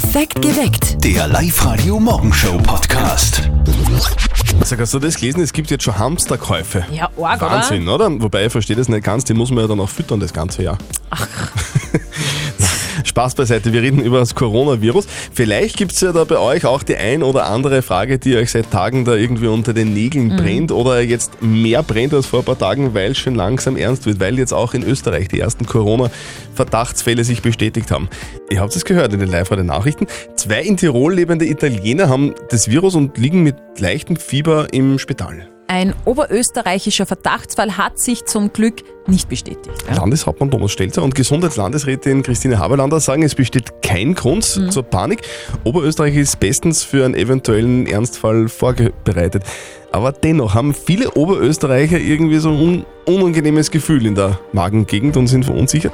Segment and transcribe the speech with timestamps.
[0.00, 1.02] Perfekt geweckt.
[1.02, 3.50] Der Live-Radio-Morgenshow-Podcast.
[4.62, 5.40] Sag, hast du das gelesen?
[5.40, 6.86] Es gibt jetzt schon Hamsterkäufe.
[6.92, 7.40] Ja, arg?
[7.40, 8.08] Wahnsinn, oder?
[8.22, 10.62] Wobei ich verstehe das nicht ganz, die muss man ja dann auch füttern das ganze
[10.62, 10.78] Jahr.
[13.18, 15.08] Spaß beiseite, wir reden über das Coronavirus.
[15.32, 18.52] Vielleicht gibt es ja da bei euch auch die ein oder andere Frage, die euch
[18.52, 22.44] seit Tagen da irgendwie unter den Nägeln brennt oder jetzt mehr brennt als vor ein
[22.44, 25.66] paar Tagen, weil es schon langsam ernst wird, weil jetzt auch in Österreich die ersten
[25.66, 28.08] Corona-Verdachtsfälle sich bestätigt haben.
[28.50, 30.06] Ihr habt es gehört in den live radio nachrichten
[30.36, 35.57] Zwei in Tirol lebende Italiener haben das Virus und liegen mit leichtem Fieber im Spital.
[35.70, 39.68] Ein oberösterreichischer Verdachtsfall hat sich zum Glück nicht bestätigt.
[39.94, 45.20] Landeshauptmann Thomas Stelzer und Gesundheitslandesrätin Christine Haberlander sagen, es besteht kein Grund zur Panik.
[45.64, 49.42] Oberösterreich ist bestens für einen eventuellen Ernstfall vorbereitet.
[49.92, 55.26] Aber dennoch haben viele Oberösterreicher irgendwie so ein un unangenehmes Gefühl in der Magengegend und
[55.26, 55.92] sind verunsichert.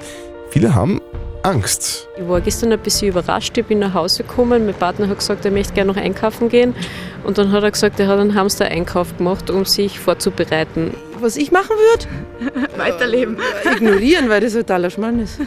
[0.51, 1.01] Viele haben
[1.45, 2.09] Angst.
[2.17, 3.57] Ich war gestern ein bisschen überrascht.
[3.59, 4.65] Ich bin nach Hause gekommen.
[4.65, 6.75] Mein Partner hat gesagt, er möchte gerne noch einkaufen gehen.
[7.23, 10.95] Und dann hat er gesagt, er hat einen Hamster-Einkauf gemacht, um sich vorzubereiten.
[11.21, 12.69] Was ich machen würde?
[12.77, 13.37] Weiterleben.
[13.65, 15.39] Ignorieren, weil das totaler Schmarrn ist.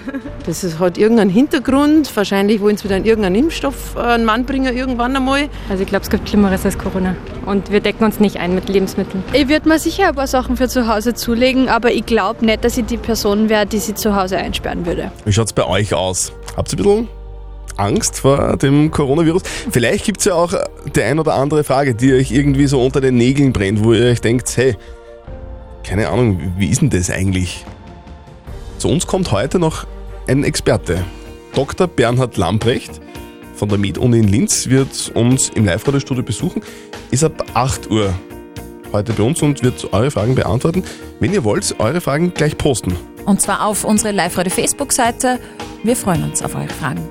[0.46, 2.16] Das ist, hat irgendeinen Hintergrund.
[2.16, 5.50] Wahrscheinlich wollen sie wieder irgendeinen Impfstoff äh, einen Mann bringen, irgendwann einmal.
[5.70, 7.16] Also ich glaube, es gibt Schlimmeres als Corona.
[7.46, 9.24] Und wir decken uns nicht ein mit Lebensmitteln.
[9.34, 12.64] Ich würde mir sicher ein paar Sachen für zu Hause zulegen, aber ich glaube nicht,
[12.64, 15.12] dass ich die Person wäre, die sie zu Hause einsperren würde.
[15.26, 16.32] Wie schaut es bei euch aus?
[16.56, 17.10] Habt ihr ein bisschen
[17.78, 19.44] Angst vor dem Coronavirus?
[19.70, 20.54] Vielleicht gibt es ja auch
[20.96, 24.06] die ein oder andere Frage, die euch irgendwie so unter den Nägeln brennt, wo ihr
[24.06, 24.76] euch denkt, hey,
[25.88, 27.66] keine Ahnung, wie ist denn das eigentlich?
[28.78, 29.88] Zu uns kommt heute noch
[30.28, 31.06] ein Experte.
[31.56, 31.88] Dr.
[31.88, 33.00] Bernhard Lamprecht
[33.56, 36.62] von der Med-Uni in Linz wird uns im Live-Radio-Studio besuchen.
[37.10, 38.14] Ist ab 8 Uhr
[38.92, 40.84] heute bei uns und wird eure Fragen beantworten.
[41.22, 42.94] Wenn ihr wollt, eure Fragen gleich posten.
[43.26, 45.40] Und zwar auf unsere Live-Radio-Facebook-Seite.
[45.84, 47.10] Wir freuen uns auf eure Fragen.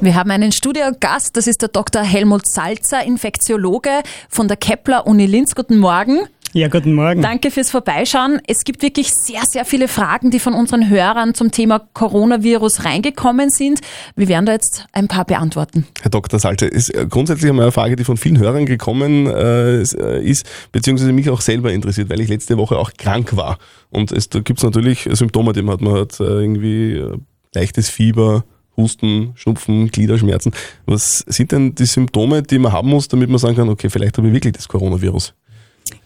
[0.00, 2.02] Wir haben einen Studiogast, das ist der Dr.
[2.02, 5.54] Helmut Salzer, Infektiologe von der Kepler Uni Linz.
[5.54, 6.20] Guten Morgen.
[6.54, 7.20] Ja, guten Morgen.
[7.20, 8.40] Danke fürs Vorbeischauen.
[8.46, 13.50] Es gibt wirklich sehr, sehr viele Fragen, die von unseren Hörern zum Thema Coronavirus reingekommen
[13.50, 13.80] sind.
[14.16, 15.86] Wir werden da jetzt ein paar beantworten.
[16.00, 16.40] Herr Dr.
[16.40, 21.28] Salzer, ist grundsätzlich einmal eine Frage, die von vielen Hörern gekommen äh, ist, beziehungsweise mich
[21.28, 23.58] auch selber interessiert, weil ich letzte Woche auch krank war.
[23.90, 25.80] Und es, da gibt es natürlich Symptome, die man hat.
[25.82, 27.18] Man hat äh, irgendwie äh,
[27.54, 30.52] leichtes Fieber, Husten, Schnupfen, Gliederschmerzen.
[30.86, 34.16] Was sind denn die Symptome, die man haben muss, damit man sagen kann, okay, vielleicht
[34.16, 35.34] habe ich wirklich das Coronavirus?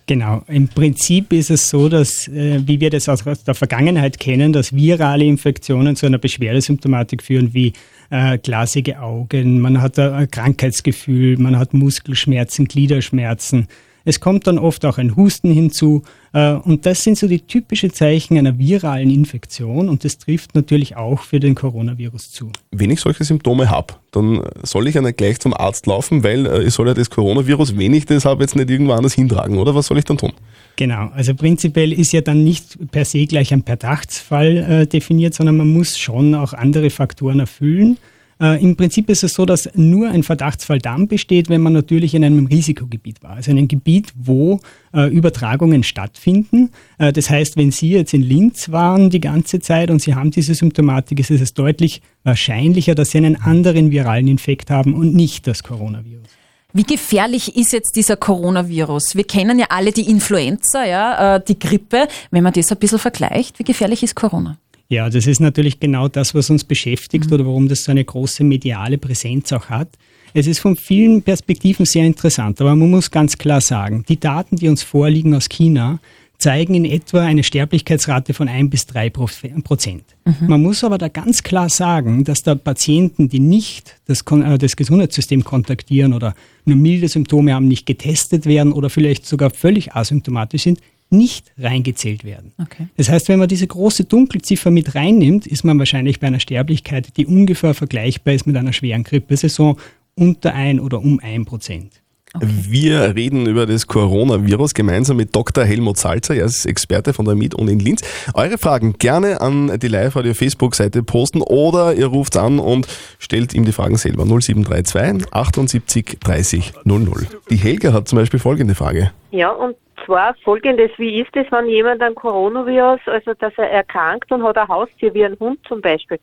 [0.07, 0.43] Genau.
[0.49, 4.75] Im Prinzip ist es so, dass, äh, wie wir das aus der Vergangenheit kennen, dass
[4.75, 7.73] virale Infektionen zu einer Beschwerdesymptomatik führen, wie
[8.11, 13.69] äh, glasige Augen, man hat ein Krankheitsgefühl, man hat Muskelschmerzen, Gliederschmerzen.
[14.05, 16.03] Es kommt dann oft auch ein Husten hinzu.
[16.33, 19.89] Äh, und das sind so die typischen Zeichen einer viralen Infektion.
[19.89, 22.51] Und das trifft natürlich auch für den Coronavirus zu.
[22.71, 26.47] Wenn ich solche Symptome habe, dann soll ich ja nicht gleich zum Arzt laufen, weil
[26.47, 29.59] äh, ich soll ja das Coronavirus, wenn ich das habe, jetzt nicht irgendwo anders hintragen,
[29.59, 29.75] oder?
[29.75, 30.33] Was soll ich dann tun?
[30.77, 35.57] Genau, also prinzipiell ist ja dann nicht per se gleich ein Verdachtsfall äh, definiert, sondern
[35.57, 37.99] man muss schon auch andere Faktoren erfüllen.
[38.43, 42.13] Äh, Im Prinzip ist es so, dass nur ein Verdachtsfall dann besteht, wenn man natürlich
[42.15, 43.31] in einem Risikogebiet war.
[43.31, 44.61] Also in einem Gebiet, wo
[44.93, 46.71] äh, Übertragungen stattfinden.
[46.99, 50.33] Äh, das heißt, wenn Sie jetzt in Linz waren die ganze Zeit und Sie haben
[50.33, 55.47] diese Symptomatik, ist es deutlich wahrscheinlicher, dass Sie einen anderen viralen Infekt haben und nicht
[55.47, 56.27] das Coronavirus.
[56.73, 59.15] Wie gefährlich ist jetzt dieser Coronavirus?
[59.15, 62.09] Wir kennen ja alle die Influenza, ja, äh, die Grippe.
[62.33, 64.59] Wenn man das ein bisschen vergleicht, wie gefährlich ist Corona?
[64.93, 68.45] Ja, das ist natürlich genau das, was uns beschäftigt oder warum das so eine große
[68.45, 69.89] mediale Präsenz auch hat.
[70.35, 74.57] Es ist von vielen Perspektiven sehr interessant, aber man muss ganz klar sagen, die Daten,
[74.57, 75.99] die uns vorliegen aus China,
[76.37, 80.05] zeigen in etwa eine Sterblichkeitsrate von ein bis drei Prozent.
[80.47, 84.77] Man muss aber da ganz klar sagen, dass da Patienten, die nicht das, äh, das
[84.77, 86.35] Gesundheitssystem kontaktieren oder
[86.67, 90.81] nur milde Symptome haben, nicht getestet werden oder vielleicht sogar völlig asymptomatisch sind,
[91.13, 92.53] nicht reingezählt werden.
[92.61, 92.89] Okay.
[92.97, 97.17] Das heißt, wenn man diese große Dunkelziffer mit reinnimmt, ist man wahrscheinlich bei einer Sterblichkeit,
[97.17, 99.77] die ungefähr vergleichbar ist mit einer schweren Grippesaison,
[100.15, 102.03] unter ein oder um ein Prozent.
[102.41, 105.65] Wir reden über das Coronavirus gemeinsam mit Dr.
[105.65, 108.03] Helmut Salzer, er ist Experte von der Med-Uni in Linz.
[108.33, 112.87] Eure Fragen gerne an die Live-Radio-Facebook-Seite posten oder ihr ruft an und
[113.19, 114.25] stellt ihm die Fragen selber.
[114.25, 117.27] 0732 78 30 00.
[117.51, 119.13] Die Helga hat zum Beispiel folgende Frage.
[119.31, 124.31] Ja, und zwar folgendes, wie ist es, wenn jemand ein Coronavirus, also dass er erkrankt
[124.33, 126.19] und hat ein Haustier wie ein Hund zum Beispiel,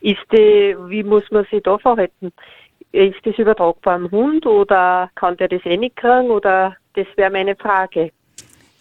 [0.00, 2.32] ist die, wie muss man sich da verhalten?
[2.92, 7.30] Ist das übertragbar am Hund oder kann der das eh nicht kriegen oder das wäre
[7.30, 8.10] meine Frage.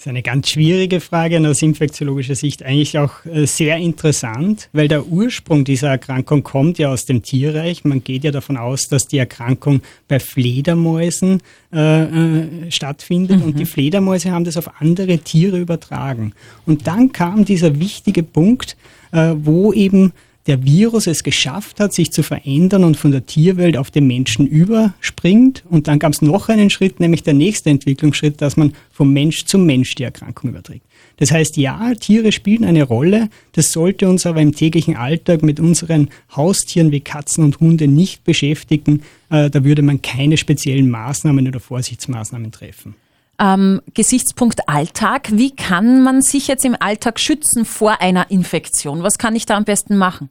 [0.01, 4.67] Das ist eine ganz schwierige Frage und aus infektiologischer Sicht eigentlich auch äh, sehr interessant,
[4.73, 7.83] weil der Ursprung dieser Erkrankung kommt ja aus dem Tierreich.
[7.83, 13.45] Man geht ja davon aus, dass die Erkrankung bei Fledermäusen äh, äh, stattfindet mhm.
[13.45, 16.33] und die Fledermäuse haben das auf andere Tiere übertragen.
[16.65, 18.77] Und dann kam dieser wichtige Punkt,
[19.11, 20.13] äh, wo eben
[20.47, 24.47] der Virus es geschafft hat, sich zu verändern und von der Tierwelt auf den Menschen
[24.47, 25.63] überspringt.
[25.69, 29.45] Und dann gab es noch einen Schritt, nämlich der nächste Entwicklungsschritt, dass man vom Mensch
[29.45, 30.85] zum Mensch die Erkrankung überträgt.
[31.17, 33.29] Das heißt, ja, Tiere spielen eine Rolle.
[33.51, 38.23] Das sollte uns aber im täglichen Alltag mit unseren Haustieren wie Katzen und Hunde nicht
[38.23, 39.03] beschäftigen.
[39.29, 42.95] Äh, da würde man keine speziellen Maßnahmen oder Vorsichtsmaßnahmen treffen
[43.41, 45.29] ähm, Gesichtspunkt Alltag.
[45.31, 49.03] Wie kann man sich jetzt im Alltag schützen vor einer Infektion?
[49.03, 50.29] Was kann ich da am besten machen?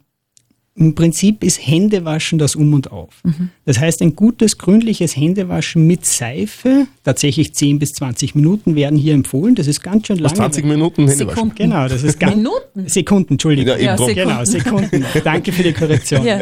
[0.76, 3.20] Im Prinzip ist Händewaschen das Um und Auf.
[3.24, 3.50] Mhm.
[3.64, 9.14] Das heißt, ein gutes, gründliches Händewaschen mit Seife, tatsächlich 10 bis 20 Minuten werden hier
[9.14, 9.56] empfohlen.
[9.56, 10.34] Das ist ganz schön lange.
[10.34, 11.28] 20 Minuten Händewaschen.
[11.28, 11.56] Sekunden.
[11.56, 12.86] Genau, das ist ganz Minuten?
[12.86, 13.80] Sekunden, Entschuldigung.
[13.80, 14.14] Ja, Sekunden.
[14.14, 15.04] Genau, Sekunden.
[15.24, 16.24] Danke für die Korrektion.
[16.24, 16.38] Ja.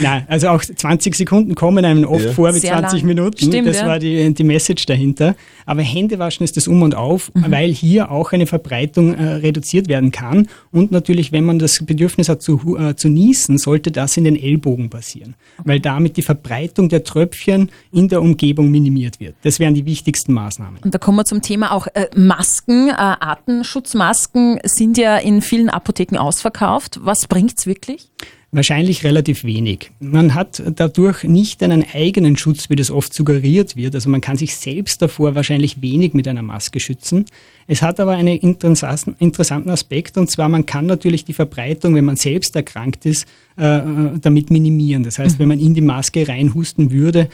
[0.00, 2.32] Nein, also auch 20 Sekunden kommen einem oft ja.
[2.32, 3.08] vor wie Sehr 20 lang.
[3.08, 3.38] Minuten.
[3.38, 3.88] Stimmt, das ja.
[3.88, 5.34] war die, die Message dahinter.
[5.66, 7.46] Aber Händewaschen ist das Um und Auf, mhm.
[7.48, 10.48] weil hier auch eine Verbreitung äh, reduziert werden kann.
[10.70, 14.36] Und natürlich, wenn man das Bedürfnis hat zu, äh, zu niesen, sollte das in den
[14.36, 15.34] Ellbogen passieren,
[15.64, 19.34] weil damit die Verbreitung der Tröpfchen in der Umgebung minimiert wird.
[19.42, 20.80] Das wären die wichtigsten Maßnahmen.
[20.84, 22.90] Und da kommen wir zum Thema auch äh, Masken.
[22.90, 27.00] Äh, Artenschutzmasken sind ja in vielen Apotheken ausverkauft.
[27.02, 28.10] Was bringt es wirklich?
[28.54, 29.90] Wahrscheinlich relativ wenig.
[29.98, 33.96] Man hat dadurch nicht einen eigenen Schutz, wie das oft suggeriert wird.
[33.96, 37.24] Also man kann sich selbst davor wahrscheinlich wenig mit einer Maske schützen.
[37.66, 42.14] Es hat aber einen interessanten Aspekt und zwar man kann natürlich die Verbreitung, wenn man
[42.14, 43.80] selbst erkrankt ist, äh,
[44.20, 45.02] damit minimieren.
[45.02, 47.28] Das heißt, wenn man in die Maske reinhusten würde,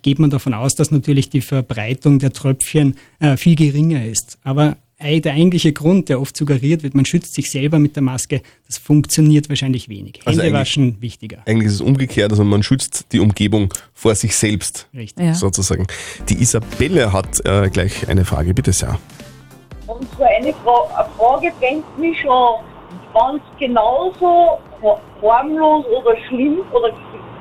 [0.00, 4.38] geht man davon aus, dass natürlich die Verbreitung der Tröpfchen äh, viel geringer ist.
[4.42, 8.42] Aber der eigentliche Grund, der oft suggeriert wird, man schützt sich selber mit der Maske,
[8.66, 10.20] das funktioniert wahrscheinlich wenig.
[10.24, 11.38] Also Hände waschen wichtiger.
[11.46, 15.24] Eigentlich ist es umgekehrt, also man schützt die Umgebung vor sich selbst, Richtig.
[15.24, 15.34] Ja.
[15.34, 15.86] sozusagen.
[16.28, 18.98] Die Isabelle hat äh, gleich eine Frage, bitte sehr.
[19.86, 22.64] Und so eine, Fra eine Frage bringt mich schon,
[23.14, 24.58] wenn es genauso
[25.22, 26.92] harmlos oder schlimm oder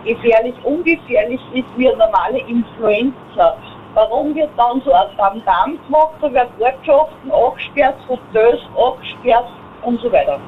[0.06, 3.58] gefährlich, ungefährlich ist wie eine normale Influenza
[3.94, 9.48] Warum wird dann so ein Damm gemacht, da werden Ortschaften abgesperrt, Hotels abgesperrt
[9.84, 10.40] und so weiter.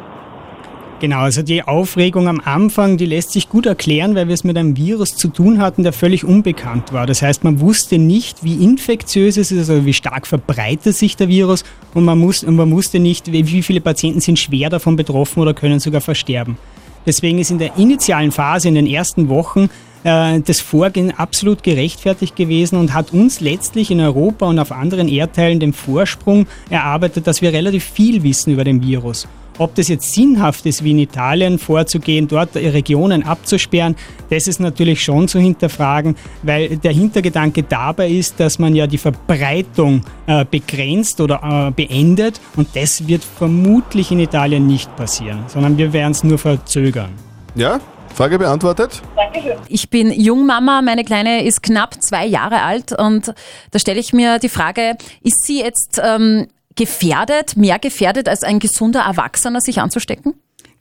[1.03, 4.57] Genau, also die Aufregung am Anfang, die lässt sich gut erklären, weil wir es mit
[4.57, 7.05] einem Virus zu tun hatten, der völlig unbekannt war.
[7.05, 11.27] Das heißt, man wusste nicht, wie infektiös es ist, also wie stark verbreitet sich der
[11.27, 15.41] Virus und man, muss, und man wusste nicht, wie viele Patienten sind schwer davon betroffen
[15.41, 16.57] oder können sogar versterben.
[17.05, 19.69] Deswegen ist in der initialen Phase, in den ersten Wochen,
[20.03, 25.07] äh, das Vorgehen absolut gerechtfertigt gewesen und hat uns letztlich in Europa und auf anderen
[25.07, 29.27] Erdteilen den Vorsprung erarbeitet, dass wir relativ viel wissen über den Virus.
[29.59, 33.95] Ob das jetzt sinnhaft ist, wie in Italien vorzugehen, dort Regionen abzusperren,
[34.29, 38.97] das ist natürlich schon zu hinterfragen, weil der Hintergedanke dabei ist, dass man ja die
[38.97, 45.77] Verbreitung äh, begrenzt oder äh, beendet und das wird vermutlich in Italien nicht passieren, sondern
[45.77, 47.11] wir werden es nur verzögern.
[47.53, 47.79] Ja,
[48.13, 49.01] Frage beantwortet?
[49.15, 49.57] Dankeschön.
[49.69, 53.33] Ich bin Jungmama, meine Kleine ist knapp zwei Jahre alt und
[53.71, 58.59] da stelle ich mir die Frage, ist sie jetzt ähm, gefährdet, mehr gefährdet als ein
[58.59, 60.35] gesunder Erwachsener, sich anzustecken?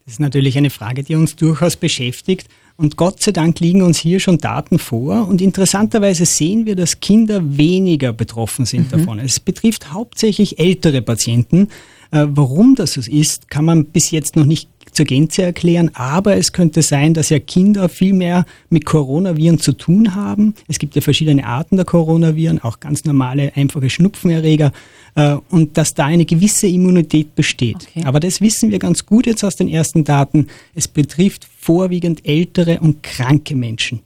[0.05, 2.49] Das ist natürlich eine Frage, die uns durchaus beschäftigt.
[2.77, 5.29] Und Gott sei Dank liegen uns hier schon Daten vor.
[5.29, 8.99] Und interessanterweise sehen wir, dass Kinder weniger betroffen sind mhm.
[8.99, 9.19] davon.
[9.21, 11.69] Es betrifft hauptsächlich ältere Patienten.
[12.11, 16.37] Äh, warum das so ist, kann man bis jetzt noch nicht zur Gänze erklären, aber
[16.37, 20.55] es könnte sein, dass ja Kinder viel mehr mit Coronaviren zu tun haben.
[20.69, 24.73] Es gibt ja verschiedene Arten der Coronaviren, auch ganz normale, einfache Schnupfenerreger
[25.15, 27.89] äh, und dass da eine gewisse Immunität besteht.
[27.91, 28.05] Okay.
[28.05, 30.47] Aber das wissen wir ganz gut jetzt aus den ersten Daten.
[30.75, 34.01] Es betrifft vorwiegend ältere und kranke Menschen.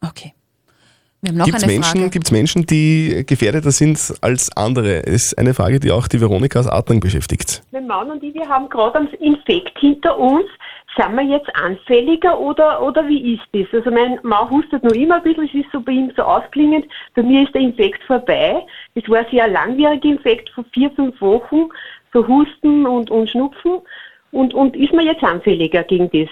[0.00, 0.32] Okay.
[1.24, 5.02] Gibt es Menschen, Menschen, die gefährdeter sind als andere?
[5.02, 7.62] Das ist eine Frage, die auch die Veronika aus Adling beschäftigt.
[7.72, 10.46] Mein Mann und ich, wir haben gerade einen Infekt hinter uns.
[10.96, 13.66] Sind wir jetzt anfälliger oder, oder wie ist das?
[13.72, 16.86] Also mein Mann hustet noch immer ein bisschen, es ist so bei ihm so ausklingend.
[17.16, 18.64] Bei mir ist der Infekt vorbei.
[18.94, 21.68] Es war ein sehr langwieriger Infekt von vier, fünf Wochen,
[22.12, 23.80] so Husten und, und Schnupfen.
[24.30, 26.28] Und, und ist man jetzt anfälliger gegen das?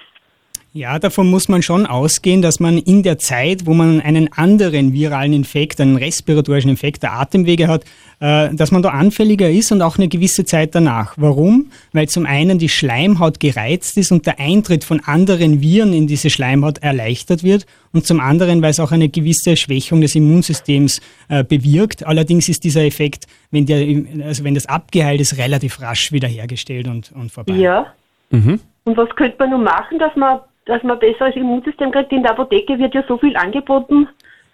[0.74, 4.94] Ja, davon muss man schon ausgehen, dass man in der Zeit, wo man einen anderen
[4.94, 7.84] viralen Infekt, einen respiratorischen Infekt der Atemwege hat,
[8.20, 11.12] äh, dass man da anfälliger ist und auch eine gewisse Zeit danach.
[11.18, 11.70] Warum?
[11.92, 16.30] Weil zum einen die Schleimhaut gereizt ist und der Eintritt von anderen Viren in diese
[16.30, 21.44] Schleimhaut erleichtert wird und zum anderen, weil es auch eine gewisse Schwächung des Immunsystems äh,
[21.44, 22.06] bewirkt.
[22.06, 27.12] Allerdings ist dieser Effekt, wenn, der, also wenn das abgeheilt ist, relativ rasch wiederhergestellt und,
[27.12, 27.52] und vorbei.
[27.56, 27.92] Ja.
[28.30, 28.58] Mhm.
[28.84, 32.12] Und was könnte man nun machen, dass man, dass man besseres Immunsystem kriegt?
[32.12, 34.08] In der Apotheke wird ja so viel angeboten.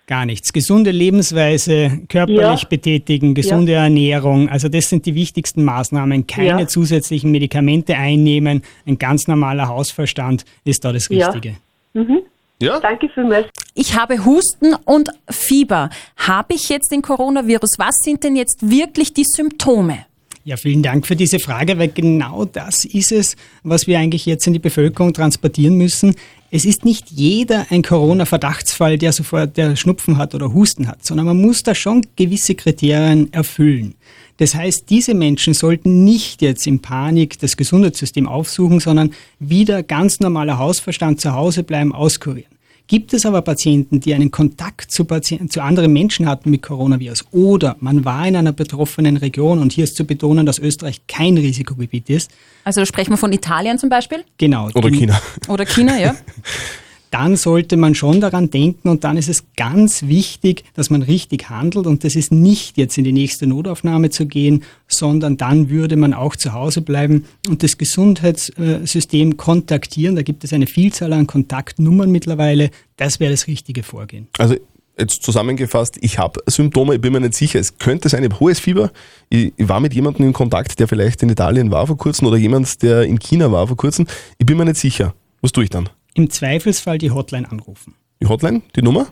[0.06, 0.54] Gar nichts.
[0.54, 2.68] Gesunde Lebensweise, körperlich Ja.
[2.68, 4.48] betätigen, gesunde Ernährung.
[4.48, 6.26] Also das sind die wichtigsten Maßnahmen.
[6.26, 6.66] Keine Ja.
[6.66, 8.62] zusätzlichen Medikamente einnehmen.
[8.86, 11.28] Ein ganz normaler Hausverstand ist da das Ja.
[11.28, 11.56] Richtige.
[11.92, 12.20] Mhm.
[12.62, 12.80] Ja?
[12.80, 13.48] Danke vielmals.
[13.74, 15.90] Ich habe Husten und Fieber.
[16.16, 17.74] Habe ich jetzt den Coronavirus?
[17.78, 20.06] Was sind denn jetzt wirklich die Symptome?
[20.48, 24.46] Ja, vielen Dank für diese Frage, weil genau das ist es, was wir eigentlich jetzt
[24.46, 26.14] in die Bevölkerung transportieren müssen.
[26.50, 31.26] Es ist nicht jeder ein Corona-Verdachtsfall, der sofort der Schnupfen hat oder Husten hat, sondern
[31.26, 33.94] man muss da schon gewisse Kriterien erfüllen.
[34.38, 40.18] Das heißt, diese Menschen sollten nicht jetzt in Panik das Gesundheitssystem aufsuchen, sondern wieder ganz
[40.18, 42.57] normaler Hausverstand zu Hause bleiben, auskurieren.
[42.88, 47.26] Gibt es aber Patienten, die einen Kontakt zu, Patien zu anderen Menschen hatten mit Coronavirus
[47.32, 51.36] oder man war in einer betroffenen Region und hier ist zu betonen, dass Österreich kein
[51.36, 52.30] Risikogebiet ist,
[52.64, 54.70] Also da sprechen wir von Italien zum Beispiel genau.
[54.74, 55.20] Oder China.
[55.48, 56.16] oder China, ja?
[57.10, 61.50] dann sollte man schon daran denken und dann ist es ganz wichtig, dass man richtig
[61.50, 65.96] handelt und das ist nicht jetzt in die nächste Notaufnahme zu gehen, sondern dann würde
[65.96, 70.16] man auch zu Hause bleiben und das Gesundheitssystem kontaktieren.
[70.16, 72.70] Da gibt es eine Vielzahl an Kontaktnummern mittlerweile.
[72.96, 74.28] Das wäre das richtige Vorgehen.
[74.38, 74.56] Also
[74.98, 77.60] jetzt zusammengefasst, ich habe Symptome, ich bin mir nicht sicher.
[77.60, 78.90] Es könnte sein, ich habe hohes Fieber.
[79.28, 82.82] Ich, war mit jemandem in Kontakt, der vielleicht in Italien war vor kurzem oder jemand,
[82.82, 84.06] der in China war vor kurzem.
[84.38, 85.14] Ich bin mir nicht sicher.
[85.40, 85.88] Was tue ich dann?
[86.18, 87.94] Im Zweifelsfall die Hotline anrufen.
[88.20, 89.06] Die Hotline, die Nummer?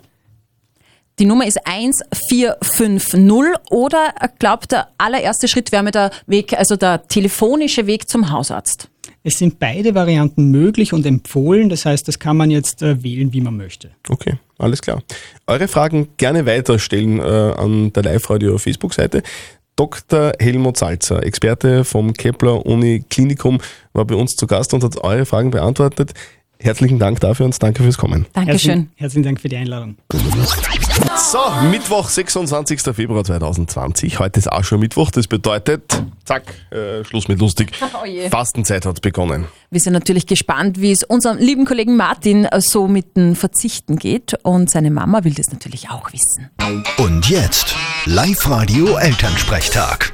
[1.20, 3.20] Die Nummer ist 1450
[3.70, 8.90] oder glaubt der allererste Schritt wäre mir der Weg, also der telefonische Weg zum Hausarzt.
[9.22, 11.68] Es sind beide Varianten möglich und empfohlen.
[11.68, 13.92] Das heißt, das kann man jetzt äh, wählen, wie man möchte.
[14.08, 15.00] Okay, alles klar.
[15.46, 19.22] Eure Fragen gerne weiterstellen äh, an der Live-Radio Facebook-Seite.
[19.76, 20.32] Dr.
[20.40, 23.60] Helmut Salzer, Experte vom Kepler Uni Klinikum,
[23.92, 26.14] war bei uns zu Gast und hat eure Fragen beantwortet.
[26.66, 28.26] Herzlichen Dank dafür und danke fürs Kommen.
[28.32, 28.48] Dankeschön.
[28.48, 29.94] Herzlichen, herzlichen Dank für die Einladung.
[31.16, 31.38] So,
[31.70, 32.80] Mittwoch, 26.
[32.92, 34.18] Februar 2020.
[34.18, 35.12] Heute ist auch schon Mittwoch.
[35.12, 35.84] Das bedeutet,
[36.24, 36.42] zack,
[36.72, 37.70] äh, Schluss mit lustig.
[37.96, 38.28] Oh.
[38.30, 39.46] Fastenzeit hat begonnen.
[39.70, 44.34] Wir sind natürlich gespannt, wie es unserem lieben Kollegen Martin so mit dem Verzichten geht
[44.42, 46.50] und seine Mama will das natürlich auch wissen.
[46.98, 50.12] Und jetzt Live-Radio Elternsprechtag.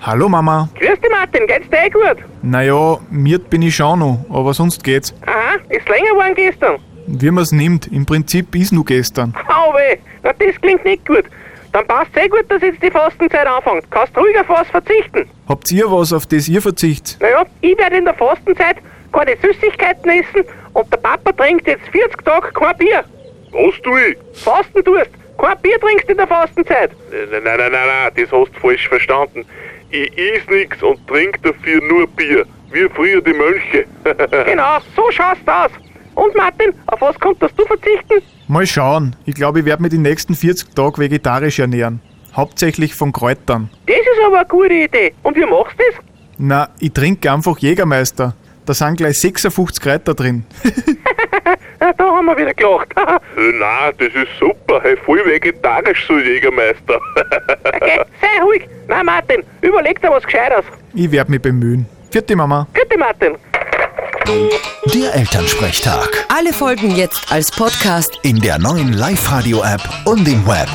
[0.00, 0.68] Hallo Mama.
[0.74, 2.18] Grüß dich Martin, geht's dir eh gut?
[2.42, 5.14] Naja, miert bin ich schon noch, aber sonst geht's.
[5.26, 6.78] Aha, ist länger geworden gestern.
[7.06, 9.34] Wie man's nimmt, im Prinzip ist nur gestern.
[9.48, 11.24] Au weh, na das klingt nicht gut.
[11.72, 13.90] Dann passt eh gut, dass jetzt die Fastenzeit anfängt.
[13.90, 15.28] Kannst ruhig auf was verzichten.
[15.48, 17.16] Habt ihr was, auf das ihr verzichtet?
[17.20, 18.76] Naja, ich werde in der Fastenzeit
[19.12, 20.44] keine Süßigkeiten essen
[20.74, 23.04] und der Papa trinkt jetzt 40 Tage kein Bier.
[23.52, 24.16] Was tu ich?
[24.42, 25.10] Fasten tust.
[25.38, 26.90] Kein Bier trinkst in der Fastenzeit.
[27.10, 29.46] Nein, nein, nein, nein, nein, das hast du falsch verstanden.
[29.90, 32.44] Ich is nix und trink dafür nur Bier.
[32.72, 33.86] Wie früher die Mönche.
[34.44, 35.70] genau, so schaust aus.
[36.14, 38.22] Und Martin, auf was konntest du verzichten?
[38.48, 39.14] Mal schauen.
[39.26, 42.00] Ich glaube, ich werde mich die nächsten 40 Tage vegetarisch ernähren.
[42.34, 43.70] Hauptsächlich von Kräutern.
[43.86, 45.14] Das ist aber eine gute Idee.
[45.22, 46.04] Und wie machst du das?
[46.38, 48.34] Na, ich trinke einfach Jägermeister.
[48.66, 50.44] Da sind gleich 56 Kräuter drin.
[51.78, 52.88] Ja, da haben wir wieder gelacht.
[52.96, 54.80] Nein, das ist super.
[54.82, 56.98] Hey, voll vegetarisch so Jägermeister.
[57.64, 58.66] okay, sei ruhig.
[58.88, 60.64] Nein, Martin, überleg dir was Gescheites.
[60.94, 61.86] Ich werde mich bemühen.
[62.10, 62.66] Vierte Mama.
[62.72, 63.36] Bitte, Martin.
[64.94, 66.08] Der Elternsprechtag.
[66.34, 68.18] Alle Folgen jetzt als Podcast.
[68.22, 70.68] In der neuen Live-Radio-App und im Web.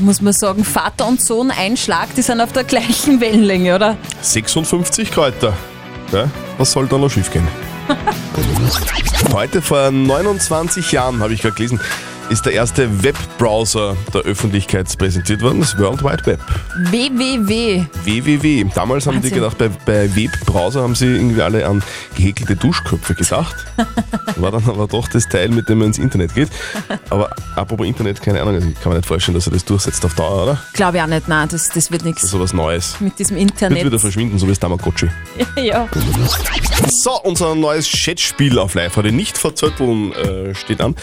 [0.00, 3.96] Muss man sagen, Vater und Sohn, ein Schlag, die sind auf der gleichen Wellenlänge, oder?
[4.22, 5.54] 56 Kräuter.
[6.12, 7.46] Ja, was soll da noch schief gehen?
[9.32, 11.80] Heute vor 29 Jahren, habe ich gerade gelesen,
[12.30, 16.40] ist der erste Webbrowser der Öffentlichkeit präsentiert worden, das World Wide Web.
[16.90, 17.84] WWW.
[18.04, 18.64] www.
[18.74, 19.34] Damals haben die Wahnsinn.
[19.34, 21.82] gedacht, bei, bei Webbrowser haben sie irgendwie alle an
[22.16, 23.56] gehäkelte Duschköpfe gedacht.
[24.36, 26.48] War dann aber doch das Teil, mit dem man ins Internet geht.
[27.08, 30.04] Aber apropos Internet, keine Ahnung, also ich kann mir nicht vorstellen, dass er das durchsetzt
[30.04, 30.62] auf Dauer, oder?
[30.74, 32.96] Glaube ich auch nicht, nein, das, das wird Das nichts ist sowas Neues.
[33.00, 33.84] mit diesem Wird Internet.
[33.84, 35.08] wieder verschwinden, so wie das Tamagotchi.
[35.56, 35.88] ja.
[36.90, 40.94] So, unser neues Chatspiel auf live heute nicht verzötteln äh, steht an.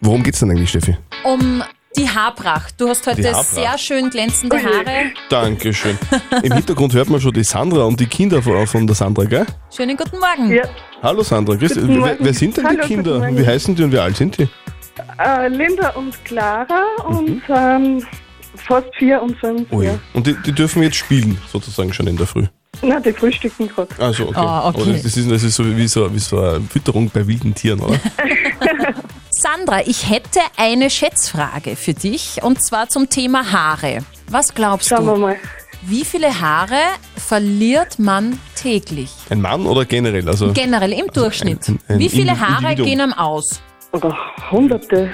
[0.00, 0.96] Worum geht's denn eigentlich, Steffi?
[1.24, 1.62] Um
[1.96, 2.74] Die Haarpracht.
[2.80, 3.46] Du hast heute Die Haarpracht.
[3.48, 4.56] sehr schön glänzende.
[4.56, 5.10] Haare.
[5.28, 5.98] Dankeschön.
[6.42, 9.46] Im Hintergrund hört man schon die Sandra und die Kinder von, von der Sandra, gell?
[9.74, 10.52] Schönen guten Morgen.
[10.54, 10.62] Ja.
[11.02, 11.82] Hallo Sandra, grüß dich.
[11.82, 12.16] Guten wer, Morgen.
[12.20, 13.12] wer sind denn die Hallo, Kinder?
[13.14, 13.38] guten Morgen.
[13.38, 14.48] Wie heißen die und wie alt sind die?
[15.18, 17.16] Äh, Linda und Clara Mhm.
[17.16, 18.06] und ähm,
[18.54, 19.70] fast vier und fünf.
[19.72, 19.86] Ui.
[19.86, 19.98] Ja.
[20.14, 22.46] Und die, die dürfen jetzt spielen, sozusagen schon in der Früh.
[22.82, 23.88] Na, die frühstücken gerade.
[23.98, 24.38] Also okay.
[24.38, 25.00] Ah, okay.
[25.02, 27.98] Das, ist, das ist so wie so, wie so eine Fütterung bei wilden Tieren, oder?
[29.56, 34.00] Sandra, ich hätte eine Schätzfrage für dich und zwar zum Thema Haare.
[34.28, 35.20] Was glaubst Schauen wir du?
[35.20, 35.36] mal.
[35.82, 36.76] Wie viele Haare
[37.16, 39.10] verliert man täglich?
[39.30, 40.28] Ein Mann oder generell?
[40.28, 41.66] Also Generell im Durchschnitt.
[41.68, 43.62] ein- ein Wie viele Haare gehen am aus?
[43.92, 44.14] Oder
[44.50, 45.10] Hunderte.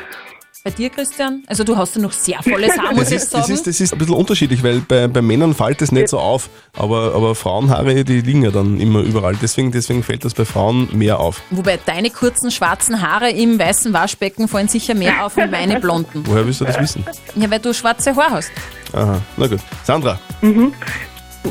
[0.67, 1.43] Bei dir, Christian?
[1.47, 3.53] Also du hast ja noch sehr volles Haar, muss das ich ist, das, sagen.
[3.53, 6.49] ist, das ist ein bisschen unterschiedlich, weil bei, bei Männern fällt das nicht so auf.
[6.73, 9.37] Aber, aber Frauenhaare, die liegen ja dann immer überall.
[9.43, 11.43] Deswegen, deswegen fällt das bei Frauen mehr auf.
[11.51, 16.23] Wobei deine kurzen schwarzen Haare im weißen Waschbecken fallen sicher mehr auf wie meine blonden.
[16.27, 17.05] Woher willst du das wissen?
[17.35, 18.53] Ja, weil du schwarze Haare hast.
[18.95, 19.61] Aha, na gut.
[19.83, 20.73] Sandra, Mhm.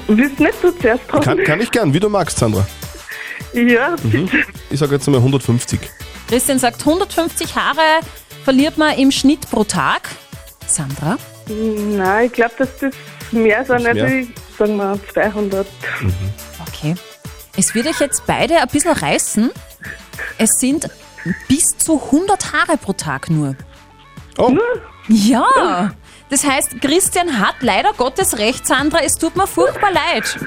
[0.07, 1.21] Willst nicht du zuerst dran?
[1.21, 2.65] kann, kann ich gern, wie du magst, Sandra.
[3.53, 4.27] Ja, Mhm.
[4.71, 5.79] Ich sage jetzt mal 150.
[6.27, 7.99] Christian sagt, 150 Haare
[8.43, 10.09] verliert man im Schnitt pro Tag.
[10.67, 11.17] Sandra?
[11.47, 12.93] Nein, ich glaube, dass das
[13.31, 13.79] mehr sind.
[13.79, 14.19] Ist Also, mehr?
[14.19, 15.67] ich sagen wir 200.
[16.67, 16.95] Okay.
[17.57, 19.51] Es wird euch jetzt beide ein bisschen reißen.
[20.37, 20.89] Es sind
[21.47, 23.55] bis zu 100 Haare pro Tag nur.
[24.37, 24.55] Oh.
[25.07, 25.91] Ja.
[26.29, 28.99] Das heißt, Christian hat leider Gottes recht, Sandra.
[29.03, 30.37] Es tut mir furchtbar leid.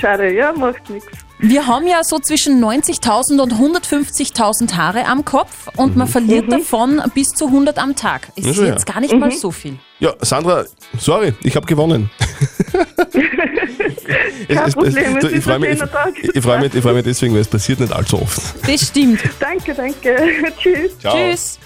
[0.00, 1.08] Schade, ja, macht nichts.
[1.44, 7.02] Wir haben ja so zwischen 90.000 und 150.000 Haare am Kopf und man verliert davon
[7.14, 8.28] bis zu 100 am Tag.
[8.36, 8.94] Ist schon, jetzt ja.
[8.94, 9.32] gar nicht mal Mhm.
[9.36, 9.76] so viel.
[9.98, 10.64] Ja, Sandra,
[10.98, 12.10] sorry, ich habe gewonnen.
[14.48, 17.04] Kein Problem, es du, ist ich freue ein mich, ich freu mich, ich freu mich
[17.04, 18.40] deswegen, weil es passiert nicht allzu oft.
[18.68, 19.20] Das stimmt.
[19.40, 20.16] Danke, danke.
[20.58, 20.98] Tschüss.
[21.00, 21.16] Ciao.
[21.16, 21.58] Tschüss.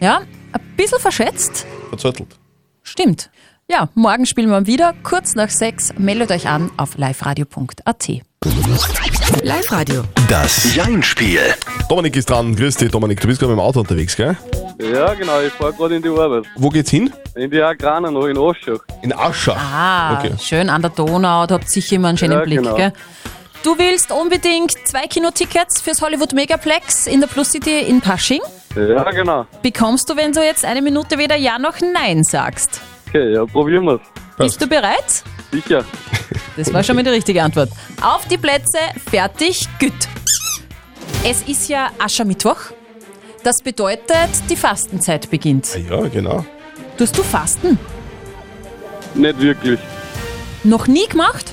[0.00, 1.66] Ja, ein bisschen verschätzt.
[1.90, 2.34] Verzöttelt.
[2.82, 3.30] Stimmt.
[3.70, 4.94] Ja, morgen spielen wir wieder.
[5.02, 5.92] Kurz nach sechs.
[5.98, 8.08] Meldet euch an auf liveradio.at.
[9.42, 10.04] Live-Radio.
[10.28, 11.40] Das Jein-Spiel.
[11.88, 12.54] Dominik ist dran.
[12.54, 13.20] Grüß dich, Dominik.
[13.20, 14.36] Du bist gerade mit dem Auto unterwegs, gell?
[14.80, 16.44] Ja, genau, ich fahre gerade in die Arbeit.
[16.56, 17.12] Wo geht's hin?
[17.34, 18.78] In die Agranen noch in Aschach.
[19.02, 19.56] In Aschach.
[19.58, 20.34] Ah, Okay.
[20.40, 21.46] schön an der Donau.
[21.46, 22.76] Da habt sicher immer einen schönen Ja, Blick, genau.
[22.76, 22.92] gell?
[23.64, 28.40] Du willst unbedingt zwei Kinotickets fürs Hollywood Megaplex in der Plus City in Pasching.
[28.76, 29.46] Ja, genau.
[29.62, 32.80] Bekommst du, wenn du jetzt eine Minute weder Ja noch Nein sagst.
[33.08, 34.00] Okay, ja, probieren wir's.
[34.36, 35.24] Bist du bereit?
[35.52, 35.84] Sicher.
[36.56, 37.70] Das war schon mal die richtige Antwort.
[38.02, 38.78] Auf die Plätze,
[39.10, 39.92] fertig, gut.
[41.24, 42.58] Es ist ja Aschermittwoch.
[43.44, 45.78] Das bedeutet, die Fastenzeit beginnt.
[45.88, 46.44] Ja, genau.
[46.96, 47.78] Tust du Fasten?
[49.14, 49.78] Nicht wirklich.
[50.64, 51.52] Noch nie gemacht?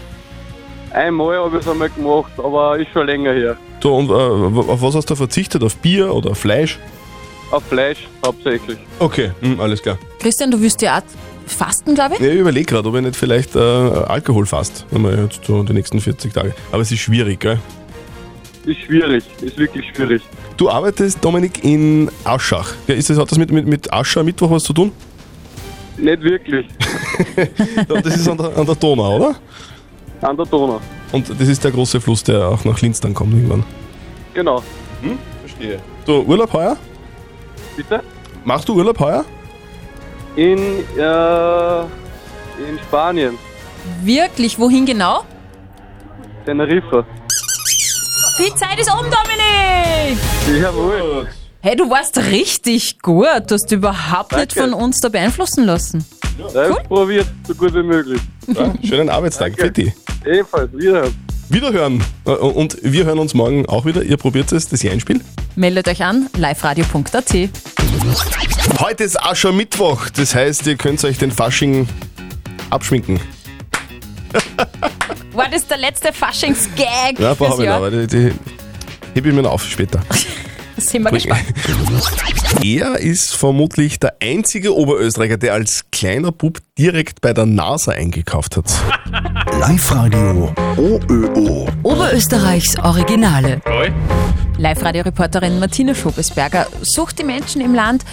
[0.91, 3.57] Einmal habe ich es einmal gemacht, aber ist schon länger her.
[3.79, 4.13] Du, und äh,
[4.71, 5.63] auf was hast du verzichtet?
[5.63, 6.79] Auf Bier oder Fleisch?
[7.51, 8.77] Auf Fleisch hauptsächlich.
[8.99, 9.97] Okay, hm, alles klar.
[10.19, 11.03] Christian, du wirst ja auch
[11.45, 12.21] fasten, glaube ich?
[12.21, 15.73] Ja, ich überlege gerade, ob ich nicht vielleicht äh, Alkohol fast, einmal jetzt so die
[15.73, 16.53] nächsten 40 Tage.
[16.71, 17.59] Aber es ist schwierig, gell?
[18.65, 20.21] Ist schwierig, ist wirklich schwierig.
[20.57, 22.73] Du arbeitest, Dominik, in Aschach.
[22.87, 24.91] Ja, ist das, hat das mit, mit, mit Ascher Mittwoch was zu tun?
[25.97, 26.67] Nicht wirklich.
[27.87, 29.35] Das ist an der, an der Donau, oder?
[30.21, 30.81] An der Donau.
[31.11, 33.63] Und das ist der große Fluss, der auch nach Linz dann kommt irgendwann.
[34.33, 34.61] Genau.
[35.01, 35.17] Hm?
[35.41, 35.79] Verstehe.
[36.05, 36.75] Du, Urlaub heuer?
[37.77, 38.01] Bitte?
[38.43, 39.23] Machst du Urlaub heuer?
[40.35, 40.57] In,
[40.97, 41.79] äh,
[42.67, 43.37] in Spanien.
[44.03, 45.23] Wirklich, wohin genau?
[46.45, 47.05] Teneriffa.
[48.37, 50.17] Die Zeit ist um, Dominik!
[50.61, 51.27] Jawohl.
[51.61, 53.43] Hey, du warst richtig gut.
[53.47, 54.71] Du hast überhaupt nicht Danke.
[54.71, 56.05] von uns da beeinflussen lassen.
[56.53, 58.21] Ja, ich probiert, so gut wie möglich.
[58.47, 59.53] Ja, schönen Arbeitstag.
[59.57, 59.93] Fitti.
[60.25, 61.15] Ebenfalls, wiederhören.
[61.49, 62.03] Wiederhören.
[62.25, 64.03] Äh, Und wir hören uns morgen auch wieder.
[64.03, 65.21] Ihr probiert es, das Jein-Spiel.
[65.55, 67.33] Meldet euch an, liveradio.at.
[68.79, 70.09] Heute ist Aschermittwoch.
[70.09, 71.87] Das heißt, ihr könnt euch den Fasching
[72.69, 73.19] abschminken.
[75.31, 78.33] War das der letzte Faschingsgag Ja, habe ich noch, aber die, die
[79.13, 80.01] hebe ich mir noch auf später.
[80.77, 81.45] Sind wir gespannt.
[82.63, 88.57] Er ist vermutlich der einzige Oberösterreicher, der als kleiner Bub direkt bei der NASA eingekauft
[88.57, 88.71] hat.
[89.59, 91.67] Live-Radio OÖO.
[91.83, 93.61] Oberösterreichs Originale.
[94.57, 98.03] Live-Radio-Reporterin Martina Schobesberger sucht die Menschen im Land,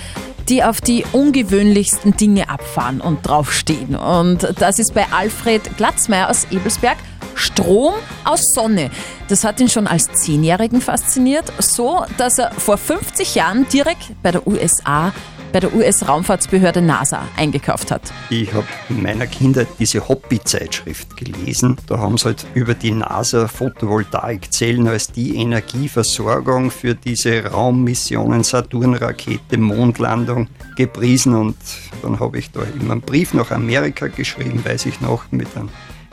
[0.49, 3.95] die auf die ungewöhnlichsten Dinge abfahren und draufstehen.
[3.95, 6.97] Und das ist bei Alfred Glatzmeier aus Ebelsberg
[7.35, 8.91] Strom aus Sonne.
[9.29, 14.33] Das hat ihn schon als Zehnjährigen fasziniert, so dass er vor 50 Jahren direkt bei
[14.33, 15.13] der USA
[15.53, 18.13] bei der US-Raumfahrtsbehörde NASA eingekauft hat.
[18.31, 21.77] Ich habe in meiner Kindheit diese Hobby-Zeitschrift gelesen.
[21.87, 29.59] Da haben sie halt über die NASA Photovoltaikzellen als die Energieversorgung für diese Raummissionen, Saturn-Rakete,
[29.59, 31.35] Mondlandung gepriesen.
[31.35, 31.57] Und
[32.03, 35.69] dann habe ich da immer einen Brief nach Amerika geschrieben, weiß ich noch, mit einem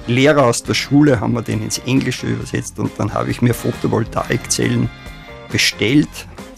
[0.08, 3.54] Lehrer aus der Schule haben wir den ins Englische übersetzt und dann habe ich mir
[3.54, 4.89] Photovoltaikzellen
[5.52, 6.10] bestellt.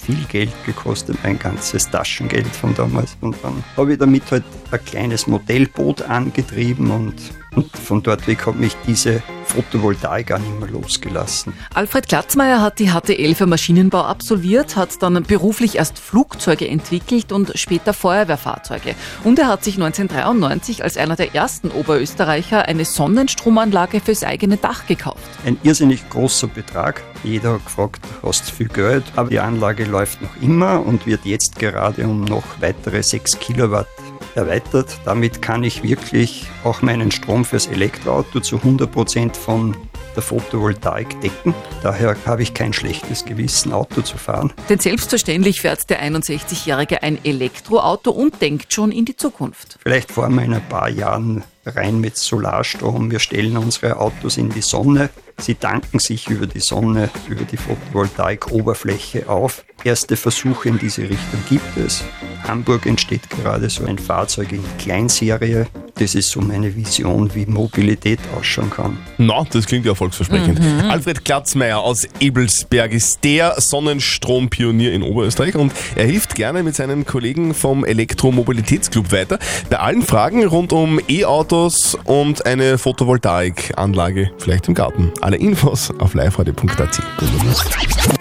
[0.04, 3.16] Viel Geld gekostet, mein ganzes Taschengeld von damals.
[3.22, 7.16] Und dann habe ich damit halt ein kleines Modellboot angetrieben und,
[7.56, 11.54] und von dort weg hat mich diese Photovoltaik auch nicht mehr losgelassen.
[11.74, 17.52] Alfred Glatzmeier hat die HTL für Maschinenbau absolviert, hat dann beruflich erst Flugzeuge entwickelt und
[17.56, 18.96] später Feuerwehrfahrzeuge.
[19.24, 24.88] Und er hat sich 1993 als einer der ersten Oberösterreicher eine Sonnenstromanlage fürs eigene Dach
[24.88, 25.20] gekauft.
[25.46, 27.04] Ein irrsinnig großer Betrag.
[27.24, 29.04] Jeder hat gefragt, hast du viel Geld?
[29.16, 33.88] Aber die Anlage läuft noch immer und wird jetzt gerade um noch weitere 6 Kilowatt
[34.36, 35.00] erweitert.
[35.06, 39.76] Damit kann ich wirklich auch meinen Strom fürs Elektroauto zu 100% von
[40.16, 41.54] der Photovoltaik decken.
[41.84, 44.54] Daher habe ich kein schlechtes Gewissen, Auto zu fahren.
[44.70, 49.78] Denn selbstverständlich fährt der 61-Jährige ein Elektroauto und denkt schon in die Zukunft.
[49.82, 53.12] Vielleicht fahren wir in ein paar Jahren rein mit Solarstrom.
[53.12, 55.10] Wir stellen unsere Autos in die Sonne.
[55.38, 59.64] Sie tanken sich über die Sonne, über die Photovoltaik-Oberfläche auf.
[59.84, 62.04] Erste Versuche in diese Richtung gibt es.
[62.48, 65.68] Hamburg entsteht gerade so ein Fahrzeug in Kleinserie.
[65.96, 68.98] Das ist so meine Vision, wie Mobilität ausschauen kann.
[69.18, 70.60] Na, das klingt ja erfolgsversprechend.
[70.90, 77.06] Alfred Glatzmeier aus Ebelsberg ist der Sonnenstrompionier in Oberösterreich und er hilft gerne mit seinen
[77.06, 79.38] Kollegen vom Elektromobilitätsclub weiter.
[79.70, 85.12] Bei allen Fragen rund um E-Autos und eine Photovoltaikanlage, vielleicht im Garten.
[85.22, 87.00] Alle Infos auf liveradio.at.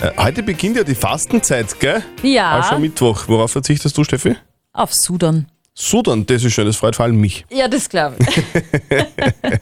[0.02, 2.02] Äh, Heute beginnt ja die Fastenzeit, gell?
[2.22, 2.60] Ja.
[2.60, 3.24] Auch schon Mittwoch.
[3.26, 4.36] Worauf verzichtest du, Steffi?
[4.72, 5.46] Auf Sudan.
[5.72, 7.46] Sudan, das ist schön, das freut vor allem mich.
[7.48, 8.42] Ja, das glaube ich.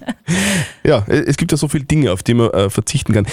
[0.85, 3.27] Ja, es gibt ja so viele Dinge, auf die man äh, verzichten kann.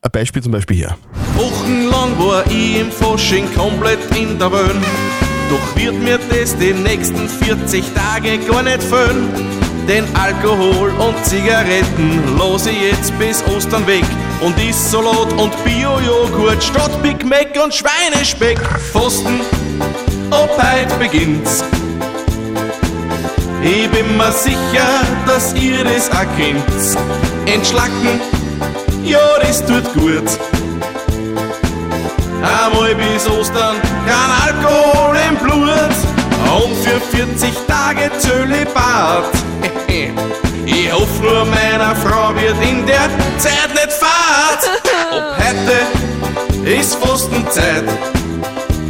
[0.00, 0.96] Ein Beispiel zum Beispiel hier.
[1.34, 4.80] Wochenlang war ich im Fasching komplett in der Wöhn.
[5.50, 9.28] Doch wird mir das die nächsten 40 Tage gar nicht fehlen.
[9.88, 14.04] Denn Alkohol und Zigaretten los ich jetzt bis Ostern weg.
[14.40, 18.58] Und is Salat und Bio-Joghurt statt Big Mac und Schweinespeck.
[18.92, 19.40] Fasten,
[20.30, 21.64] ab heute beginnt's.
[23.62, 24.88] Ich bin mir sicher,
[25.26, 26.64] dass ihr das auch kennt.
[27.46, 28.20] Entschlacken,
[29.02, 30.28] ja, das tut gut.
[32.42, 35.94] Einmal bis Ostern, kein Alkohol im Blut.
[36.54, 39.24] Und für 40 Tage Zölibat.
[40.66, 44.60] Ich hoffe nur, meiner Frau wird in der Zeit nicht fad.
[45.12, 47.84] Ab heute ist Fastenzeit.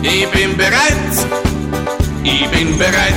[0.06, 1.26] Ich bin bereit,
[2.22, 3.14] ich bin bereit.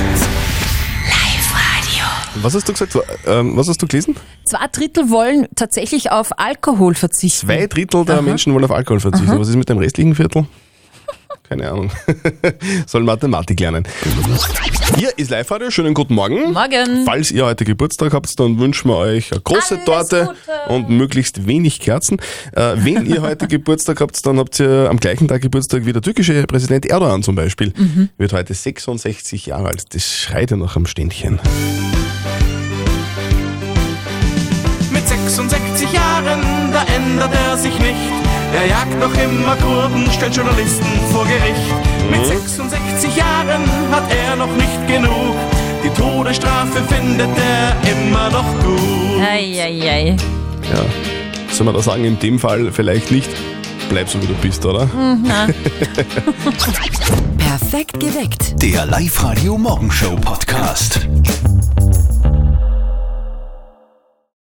[2.36, 2.96] Was hast du gesagt?
[3.26, 4.16] Ähm, was hast du gelesen?
[4.44, 7.46] Zwei Drittel wollen tatsächlich auf Alkohol verzichten.
[7.46, 8.22] Zwei Drittel der Aha.
[8.22, 9.28] Menschen wollen auf Alkohol verzichten.
[9.28, 9.38] Aha.
[9.38, 10.46] Was ist mit dem restlichen Viertel?
[11.48, 11.90] Keine Ahnung.
[12.86, 13.84] Sollen Mathematik lernen.
[14.96, 15.70] Hier ist Live-Radio.
[15.70, 16.52] Schönen guten Morgen.
[16.52, 17.04] Morgen.
[17.06, 20.34] Falls ihr heute Geburtstag habt, dann wünschen wir euch eine große Torte
[20.68, 22.18] und möglichst wenig Kerzen.
[22.52, 26.02] Äh, wenn ihr heute Geburtstag habt, dann habt ihr am gleichen Tag Geburtstag wie der
[26.02, 27.72] türkische Präsident Erdogan zum Beispiel.
[27.74, 28.10] Mhm.
[28.18, 29.94] Wird heute 66 Jahre alt.
[29.94, 31.40] Das schreit ja noch am Ständchen.
[34.90, 38.27] Mit 66 Jahren, da ändert er sich nicht.
[38.54, 42.10] Er jagt noch immer Kurden, stellt Journalisten vor Gericht.
[42.10, 45.34] Mit 66 Jahren hat er noch nicht genug.
[45.84, 49.20] Die Todesstrafe findet er immer noch gut.
[49.22, 50.16] Eieiei.
[50.72, 50.84] Ja.
[51.50, 53.30] Soll man da sagen, in dem Fall vielleicht nicht.
[53.88, 54.86] Bleib so wie du bist, oder?
[54.86, 55.24] Mhm.
[57.38, 58.62] Perfekt geweckt.
[58.62, 61.06] Der Live-Radio Morgenshow Podcast.